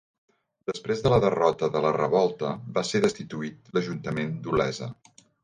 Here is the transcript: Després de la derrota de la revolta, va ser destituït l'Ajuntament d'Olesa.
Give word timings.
Després 0.69 1.03
de 1.07 1.11
la 1.13 1.19
derrota 1.25 1.69
de 1.75 1.81
la 1.87 1.91
revolta, 1.97 2.55
va 2.79 2.85
ser 2.93 3.03
destituït 3.05 3.71
l'Ajuntament 3.77 4.35
d'Olesa. 4.49 4.91